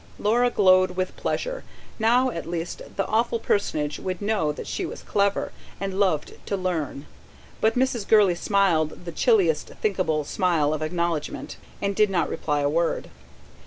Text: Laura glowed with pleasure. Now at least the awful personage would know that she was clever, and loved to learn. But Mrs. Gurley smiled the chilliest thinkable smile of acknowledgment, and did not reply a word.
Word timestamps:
Laura 0.17 0.49
glowed 0.49 0.97
with 0.97 1.15
pleasure. 1.15 1.63
Now 1.99 2.31
at 2.31 2.47
least 2.47 2.81
the 2.95 3.05
awful 3.05 3.37
personage 3.37 3.99
would 3.99 4.19
know 4.19 4.51
that 4.51 4.65
she 4.65 4.83
was 4.83 5.03
clever, 5.03 5.51
and 5.79 5.99
loved 5.99 6.33
to 6.47 6.57
learn. 6.57 7.05
But 7.61 7.75
Mrs. 7.77 8.07
Gurley 8.07 8.33
smiled 8.33 9.05
the 9.05 9.11
chilliest 9.11 9.67
thinkable 9.79 10.23
smile 10.23 10.73
of 10.73 10.81
acknowledgment, 10.81 11.57
and 11.83 11.95
did 11.95 12.09
not 12.09 12.29
reply 12.29 12.61
a 12.61 12.67
word. 12.67 13.11